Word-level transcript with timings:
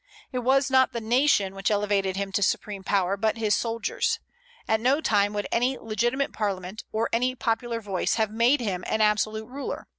It 0.31 0.39
was 0.39 0.71
not 0.71 0.93
the 0.93 0.99
nation 0.99 1.53
which 1.53 1.69
elevated 1.69 2.15
him 2.15 2.31
to 2.31 2.41
supreme 2.41 2.83
power, 2.83 3.15
but 3.15 3.37
his 3.37 3.53
soldiers. 3.53 4.19
At 4.67 4.79
no 4.79 4.99
time 4.99 5.31
would 5.33 5.45
any 5.51 5.77
legitimate 5.77 6.33
Parliament, 6.33 6.83
or 6.91 7.07
any 7.13 7.35
popular 7.35 7.79
voice, 7.81 8.15
have 8.15 8.31
made 8.31 8.61
him 8.61 8.83
an 8.87 9.01
absolute 9.01 9.45
ruler. 9.45 9.85